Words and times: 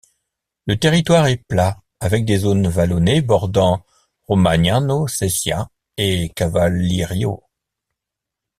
Le 0.65 0.77
territoire 0.79 1.27
est 1.27 1.43
plat, 1.47 1.79
avec 1.99 2.25
des 2.25 2.39
zones 2.39 2.67
vallonnées 2.67 3.21
bordant 3.21 3.85
Romagnano 4.27 5.07
Sesia 5.07 5.69
et 5.95 6.29
Cavallirio. 6.35 7.43